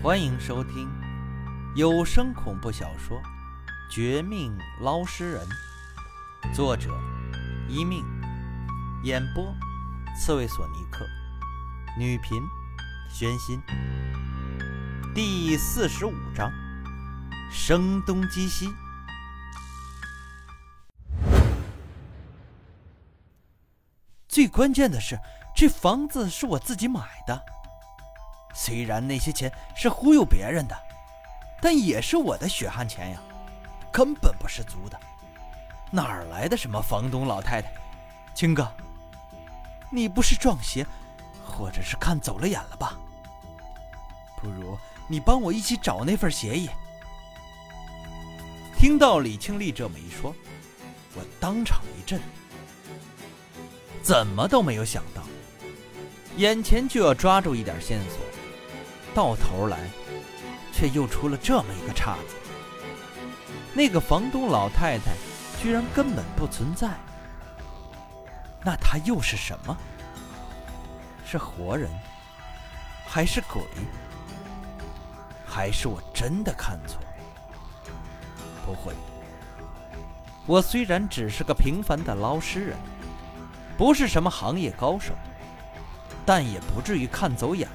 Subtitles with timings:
[0.00, 0.88] 欢迎收听
[1.74, 3.18] 有声恐怖小说
[3.90, 5.44] 《绝命捞尸人》，
[6.54, 6.96] 作者
[7.68, 8.04] 一命，
[9.02, 9.52] 演播
[10.16, 11.04] 刺猬索尼克，
[11.98, 12.40] 女频
[13.10, 13.60] 宣心。
[15.16, 16.48] 第四十五章：
[17.50, 18.72] 声东击西。
[24.28, 25.18] 最关键的是，
[25.56, 27.57] 这房子是我自己买的。
[28.60, 30.76] 虽然那些钱是忽悠别人的，
[31.60, 33.22] 但也是我的血汗钱呀，
[33.92, 34.98] 根本不是租的。
[35.92, 37.72] 哪儿来的什么房东老太太？
[38.34, 38.68] 青哥，
[39.92, 40.84] 你不是撞邪，
[41.46, 42.98] 或者是看走了眼了吧？
[44.40, 46.68] 不如你帮我一起找那份协议。
[48.76, 50.34] 听到李庆利这么一说，
[51.14, 52.20] 我当场一震。
[54.02, 55.22] 怎么都没有想到，
[56.36, 58.18] 眼前就要抓住一点线索，
[59.18, 59.80] 到头来
[60.72, 62.36] 却又出了这么一个岔子。
[63.74, 65.10] 那个房东老太太
[65.60, 66.90] 居然根本不存在，
[68.64, 69.76] 那她又是什么？
[71.26, 71.90] 是活人，
[73.08, 73.60] 还是鬼？
[75.44, 77.00] 还是我真的看错？
[78.64, 78.94] 不会，
[80.46, 82.76] 我虽然只是个平凡的捞尸人。
[83.76, 85.12] 不是什么行业高手，
[86.24, 87.68] 但也不至于看走眼。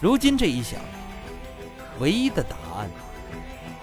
[0.00, 0.80] 如今这一想，
[2.00, 2.88] 唯一的答案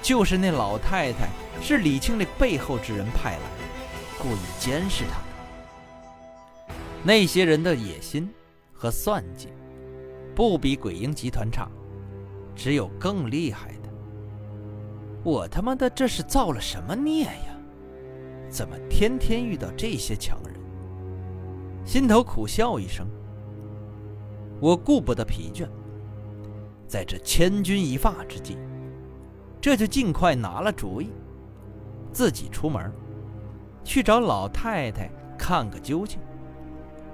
[0.01, 1.29] 就是那老太太
[1.61, 3.43] 是李庆利背后之人派来，
[4.17, 6.73] 故意监视他的。
[7.03, 8.27] 那些人的野心
[8.73, 9.49] 和算计，
[10.35, 11.69] 不比鬼婴集团差，
[12.55, 13.89] 只有更厉害的。
[15.23, 17.55] 我他妈的这是造了什么孽呀？
[18.49, 20.55] 怎么天天遇到这些强人？
[21.85, 23.05] 心头苦笑一声。
[24.59, 25.67] 我顾不得疲倦，
[26.87, 28.57] 在这千钧一发之际，
[29.59, 31.09] 这就尽快拿了主意，
[32.11, 32.91] 自己出门
[33.83, 36.19] 去找老太太看个究竟。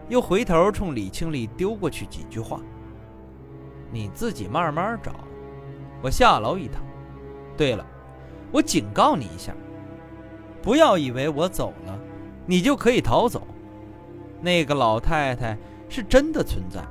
[0.09, 2.59] 又回头冲李庆利丢过去几句话
[3.89, 5.13] ：“你自己慢慢找，
[6.01, 6.83] 我下楼一趟。
[7.55, 7.85] 对了，
[8.51, 9.55] 我警告你一下。”
[10.61, 11.99] 不要以为我走了，
[12.45, 13.45] 你就可以逃走。
[14.41, 15.57] 那个老太太
[15.89, 16.81] 是真的存在，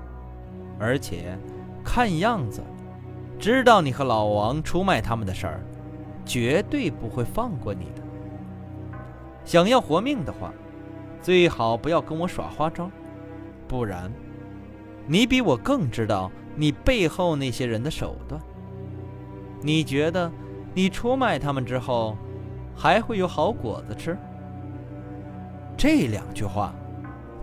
[0.79, 1.39] 而且
[1.83, 2.63] 看样子，
[3.43, 5.61] 知道你和老王出卖他们的事儿，
[6.25, 8.03] 绝对不会放过你的。
[9.45, 10.53] 想要活命的话，
[11.21, 12.89] 最好不要跟我耍花招，
[13.67, 14.13] 不然，
[15.09, 18.41] 你比我更知道你背后那些人的手段。
[19.61, 20.31] 你觉得，
[20.73, 22.17] 你出卖他们之后？
[22.77, 24.17] 还会有好果子吃。
[25.77, 26.73] 这两句话，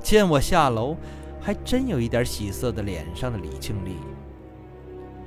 [0.02, 0.96] 见我下楼，
[1.42, 3.98] 还真有一点喜色的脸上的李庆利，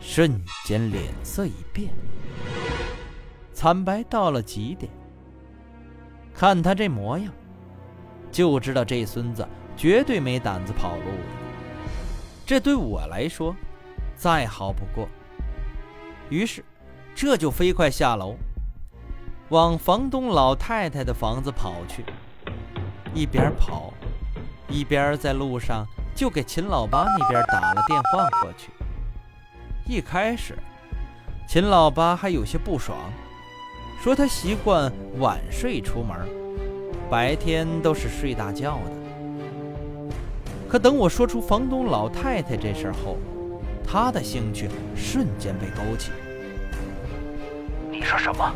[0.04, 1.88] 瞬间脸色一变，
[3.54, 4.90] 惨白到了极点。
[6.34, 7.32] 看他这模样，
[8.32, 9.46] 就知道这孙子
[9.76, 11.26] 绝对没胆子跑路了。
[12.44, 13.54] 这对我来说，
[14.16, 15.08] 再好不过。
[16.28, 16.64] 于是，
[17.14, 18.36] 这就飞快下楼。
[19.50, 22.04] 往房东老太太的房子跑去，
[23.14, 23.94] 一边跑，
[24.68, 28.70] 一边在路上就给秦老八那边打了电话过去。
[29.84, 30.56] 一开始，
[31.46, 32.96] 秦老八还有些不爽，
[34.00, 36.16] 说他习惯晚睡出门，
[37.10, 40.16] 白天都是睡大觉的。
[40.68, 43.18] 可等我说出房东老太太这事后，
[43.84, 46.12] 他的兴趣瞬间被勾起。
[47.90, 48.54] 你说什么？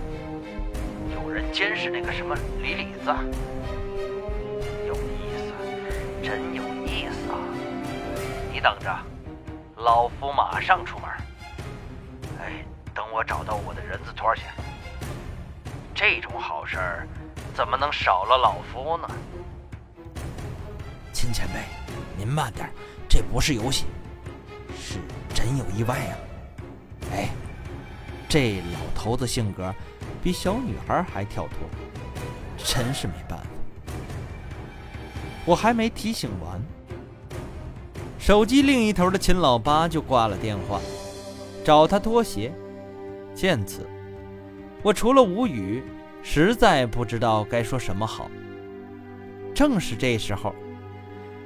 [1.12, 3.12] 有人监视那个什么李李子，
[4.86, 5.52] 有意思，
[6.22, 7.36] 真有意思啊！
[8.52, 8.96] 你等着，
[9.76, 11.05] 老夫马上出门。
[13.16, 14.42] 我找到我的人字拖去。
[15.94, 17.08] 这种好事儿，
[17.54, 19.08] 怎么能少了老夫呢？
[21.14, 21.60] 秦前辈，
[22.18, 22.68] 您慢点，
[23.08, 23.86] 这不是游戏，
[24.78, 24.98] 是
[25.34, 26.12] 真有意外啊！
[27.10, 27.30] 哎，
[28.28, 29.74] 这老头子性格。
[30.22, 31.56] 比小女孩还跳脱，
[32.58, 33.46] 真是没办法。
[35.46, 36.60] 我还没提醒完，
[38.18, 40.80] 手机另一头的秦老八就挂了电话，
[41.64, 42.52] 找他脱鞋。
[43.36, 43.86] 见此，
[44.82, 45.84] 我除了无语，
[46.22, 48.30] 实在不知道该说什么好。
[49.54, 50.54] 正是这时候，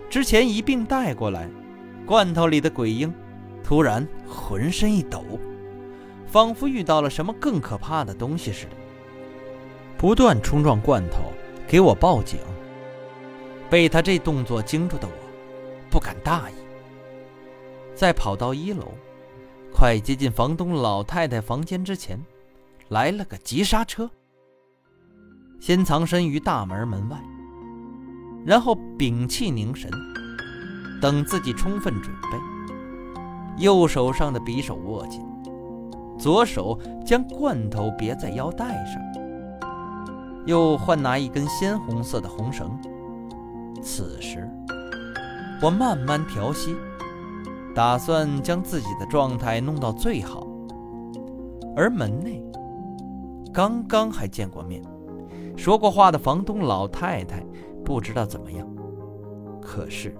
[0.09, 1.49] 之前一并带过来
[2.07, 3.13] 罐头里的鬼婴，
[3.65, 5.25] 突然浑身一抖。
[6.29, 8.77] 仿佛遇到了什么更可怕的东西似的，
[9.99, 11.33] 不断冲撞罐头，
[11.67, 12.39] 给我报警。
[13.69, 15.13] 被他这动作惊住的我，
[15.91, 16.55] 不敢大意。
[17.97, 18.95] 再跑到一楼，
[19.73, 22.21] 快接近房东老太太房间之前，
[22.89, 24.11] 来了个急刹车，
[25.59, 27.19] 先藏身于大门门外，
[28.45, 29.91] 然后屏气凝神，
[31.01, 35.25] 等自己充分准备，右手上的匕首握紧，
[36.19, 39.01] 左手将罐头别在腰带上，
[40.45, 42.79] 又换拿一根鲜红色的红绳。
[43.83, 44.47] 此时，
[45.63, 46.77] 我慢慢调息。
[47.75, 50.47] 打算将自己的状态弄到最好，
[51.77, 52.43] 而门内
[53.53, 54.83] 刚刚还见过面、
[55.57, 57.45] 说过话的房东老太太
[57.85, 58.67] 不知道怎么样，
[59.63, 60.15] 可是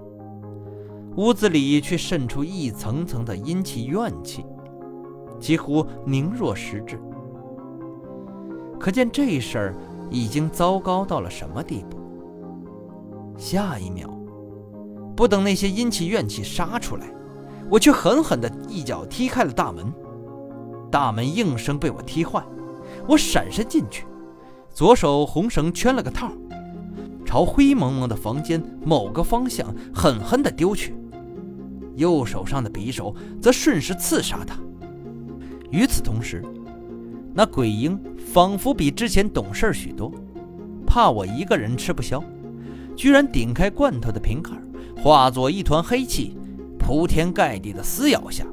[1.17, 4.45] 屋子里却渗出一层层的阴气怨气，
[5.39, 6.99] 几乎凝若实质。
[8.79, 9.75] 可见这事儿
[10.09, 11.97] 已经糟糕到了什么地步？
[13.37, 14.09] 下一秒，
[15.15, 17.11] 不等那些阴气怨气杀出来。
[17.71, 19.93] 我却狠狠地一脚踢开了大门，
[20.91, 22.43] 大门应声被我踢坏。
[23.07, 24.05] 我闪身进去，
[24.73, 26.33] 左手红绳圈了个套，
[27.25, 30.93] 朝灰蒙蒙的房间某个方向狠狠地丢去，
[31.95, 34.57] 右手上的匕首则顺势刺杀他。
[35.69, 36.43] 与此同时，
[37.33, 40.11] 那鬼婴仿佛比之前懂事许多，
[40.85, 42.21] 怕我一个人吃不消，
[42.97, 44.51] 居然顶开罐头的瓶盖，
[45.01, 46.35] 化作一团黑气。
[46.81, 48.43] 铺天盖地的撕咬下，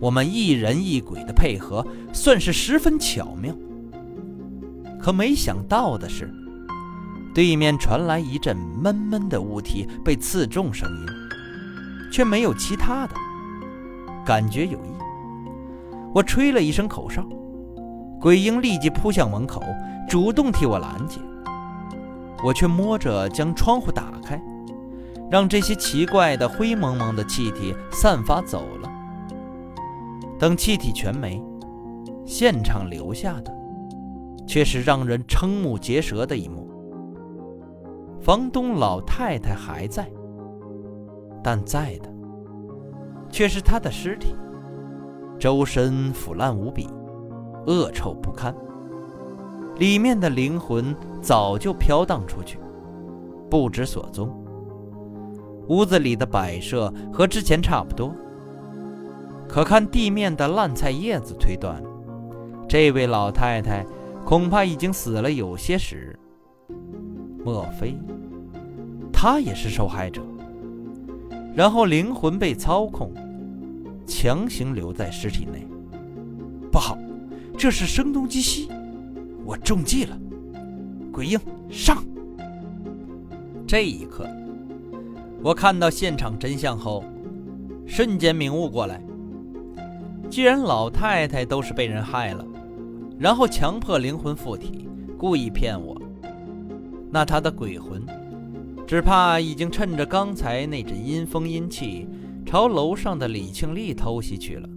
[0.00, 3.54] 我们一人一鬼的配合算是十分巧妙。
[5.00, 6.30] 可没想到的是，
[7.32, 11.06] 对面传来一阵闷闷的物体被刺中声音，
[12.12, 13.14] 却没有其他的，
[14.24, 14.90] 感觉有异。
[16.12, 17.24] 我吹了一声口哨，
[18.20, 19.62] 鬼婴立即扑向门口，
[20.08, 21.20] 主动替我拦截。
[22.44, 24.42] 我却摸着将窗户打开。
[25.30, 28.90] 让这些奇怪的灰蒙蒙的气体散发走了。
[30.38, 31.42] 等气体全没，
[32.24, 33.54] 现场留下的
[34.46, 36.68] 却是让人瞠目结舌的一幕：
[38.20, 40.10] 房东老太太还在，
[41.42, 42.08] 但在的
[43.30, 44.36] 却是她的尸体，
[45.38, 46.88] 周身腐烂无比，
[47.66, 48.54] 恶臭不堪，
[49.78, 52.58] 里面的灵魂早就飘荡出去，
[53.50, 54.30] 不知所踪。
[55.68, 58.14] 屋子里的摆设和之前差不多，
[59.48, 61.82] 可看地面的烂菜叶子推断，
[62.68, 63.84] 这位老太太
[64.24, 66.18] 恐怕已经死了有些时。
[67.44, 67.96] 莫非
[69.12, 70.22] 她也是受害者？
[71.54, 73.12] 然后灵魂被操控，
[74.06, 75.66] 强行留在尸体内？
[76.70, 76.98] 不好，
[77.56, 78.68] 这是声东击西，
[79.44, 80.18] 我中计了！
[81.10, 81.40] 鬼婴
[81.70, 82.04] 上！
[83.66, 84.28] 这一刻。
[85.42, 87.04] 我看到现场真相后，
[87.86, 89.00] 瞬间明悟过来。
[90.28, 92.44] 既然老太太都是被人害了，
[93.18, 95.96] 然后强迫灵魂附体，故意骗我，
[97.10, 98.04] 那她的鬼魂，
[98.86, 102.08] 只怕已经趁着刚才那阵阴风阴气，
[102.44, 104.68] 朝楼上的李庆利偷袭去了。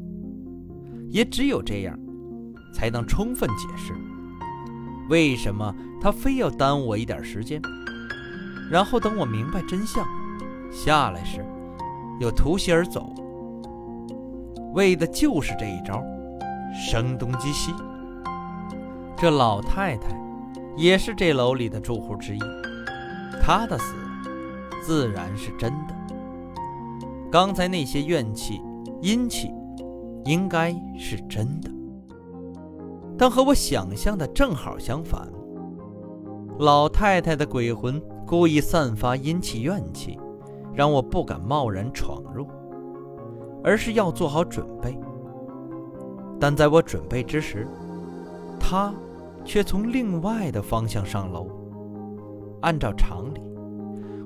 [1.09, 1.97] 也只有这样，
[2.71, 3.93] 才能充分解释，
[5.09, 7.59] 为什么他非要耽误我一点时间，
[8.69, 10.05] 然后等我明白真相。
[10.71, 11.45] 下来时，
[12.19, 13.13] 又突袭而走，
[14.73, 16.03] 为的就是这一招，
[16.73, 17.73] 声东击西。
[19.17, 20.15] 这老太太
[20.77, 22.39] 也是这楼里的住户之一，
[23.41, 23.95] 她的死
[24.81, 25.95] 自然是真的。
[27.31, 28.61] 刚才那些怨气、
[29.01, 29.51] 阴气，
[30.25, 31.69] 应该是真的，
[33.17, 35.27] 但和我想象的正好相反。
[36.59, 40.17] 老太太的鬼魂故意散发阴气、怨气。
[40.73, 42.47] 让我不敢贸然闯入，
[43.63, 44.97] 而是要做好准备。
[46.39, 47.67] 但在我准备之时，
[48.59, 48.93] 他
[49.43, 51.47] 却从另外的方向上楼。
[52.61, 53.41] 按照常理，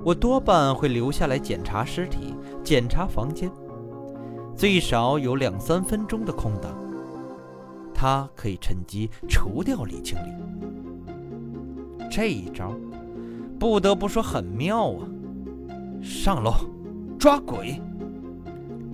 [0.03, 3.51] 我多半会留下来检查尸体、检查房间，
[4.55, 6.71] 最少有两三分钟的空档，
[7.93, 12.07] 他可以趁机除掉李清理。
[12.11, 12.73] 这一招，
[13.59, 15.07] 不得不说很妙啊！
[16.03, 16.53] 上楼，
[17.17, 17.81] 抓鬼！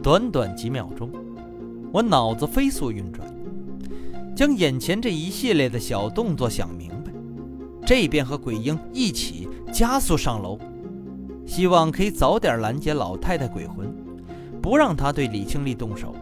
[0.03, 1.09] 短短几秒钟，
[1.91, 3.27] 我脑子飞速运转，
[4.35, 7.11] 将眼前这一系列的小动作想明白，
[7.83, 10.59] 这边和鬼婴一起加速上楼，
[11.47, 13.91] 希望可以早点拦截老太太鬼魂，
[14.61, 16.15] 不让她对李清丽动手。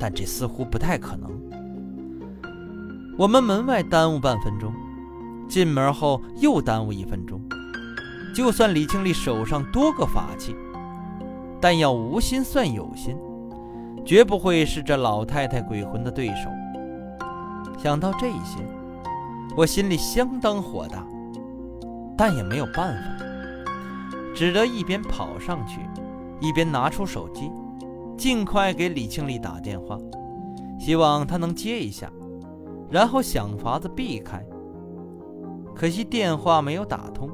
[0.00, 1.30] 但这似乎不太可能。
[3.16, 4.72] 我们门外耽误半分钟，
[5.48, 7.40] 进门后又耽误一分钟。
[8.34, 10.54] 就算李庆丽手上多个法器，
[11.60, 13.16] 但要无心算有心，
[14.04, 16.48] 绝不会是这老太太鬼魂的对手。
[17.78, 18.58] 想到这些，
[19.56, 21.04] 我心里相当火大，
[22.16, 23.24] 但也没有办法，
[24.34, 25.80] 只得一边跑上去，
[26.40, 27.50] 一边拿出手机，
[28.16, 29.98] 尽快给李庆丽打电话，
[30.78, 32.10] 希望她能接一下，
[32.90, 34.44] 然后想法子避开。
[35.74, 37.30] 可惜电话没有打通，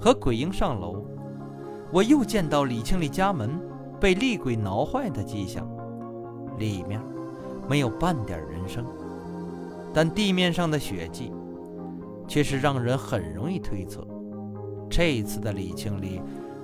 [0.00, 1.04] 和鬼婴上楼，
[1.92, 3.60] 我又见到李庆丽家门
[4.00, 5.68] 被厉鬼挠坏的迹象，
[6.58, 7.00] 里面
[7.68, 8.84] 没有半点人声。
[9.92, 11.32] 但地面上的血迹，
[12.28, 14.06] 却是让人很容易推测，
[14.88, 16.20] 这一次的李庆丽，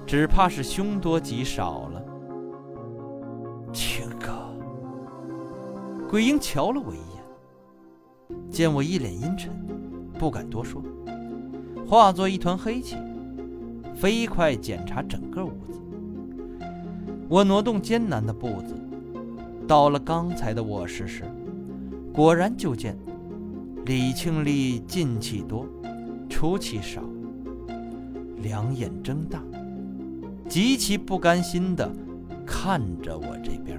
[0.06, 2.04] 只怕是凶多吉少了。
[3.72, 4.54] 庆哥，
[6.08, 9.50] 鬼婴瞧了我一眼，见我一脸阴沉，
[10.18, 10.80] 不敢多说，
[11.88, 12.96] 化作一团黑气，
[13.94, 15.80] 飞快检查整个屋子。
[17.28, 18.74] 我挪动艰难的步子，
[19.66, 21.24] 到了刚才的卧室时，
[22.12, 22.96] 果然就见。
[23.86, 25.66] 李庆丽进气多，
[26.28, 27.02] 出气少，
[28.38, 29.42] 两眼睁大，
[30.48, 31.90] 极其不甘心地
[32.46, 33.78] 看着我这边。